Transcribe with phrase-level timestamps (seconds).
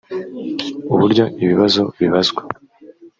[0.93, 2.41] uburyo ibibazo bibazwa